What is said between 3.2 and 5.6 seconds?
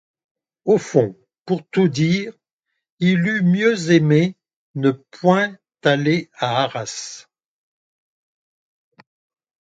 eût mieux aimé ne point